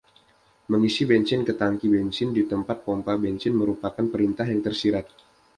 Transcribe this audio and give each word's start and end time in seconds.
Mengisi 0.73 1.03
bensin 1.11 1.41
ke 1.47 1.53
tangki 1.61 1.85
bensin 1.95 2.29
di 2.37 2.43
tempat 2.51 2.77
pompa 2.85 3.13
bensin 3.23 3.53
merupakan 3.61 4.05
perintah 4.11 4.45
yang 4.51 4.61
tersirat. 4.65 5.05